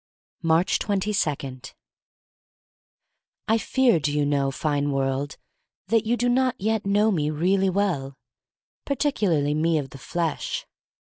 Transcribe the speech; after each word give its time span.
Aatcb 0.43 0.79
22. 0.79 1.73
* 2.33 3.47
I 3.47 3.59
FEAR, 3.59 3.99
do 3.99 4.11
you 4.11 4.25
know, 4.25 4.49
fine 4.49 4.89
world, 4.91 5.37
that 5.89 6.07
you 6.07 6.17
do 6.17 6.27
not 6.27 6.55
yet 6.59 6.87
know 6.87 7.11
me 7.11 7.29
really 7.29 7.69
well— 7.69 8.17
particularly 8.85 9.53
me 9.53 9.77
of 9.77 9.91
the 9.91 9.99
flesh. 9.99 10.65